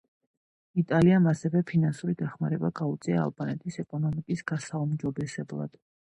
იტალიამ 0.81 1.25
ასევე 1.31 1.59
ფინანსური 1.71 2.15
დახმარება 2.21 2.71
გაუწია 2.79 3.19
ალბანეთის 3.25 3.77
ეკონომიკის 3.83 4.41
გასაუმჯობესებლად. 4.53 5.77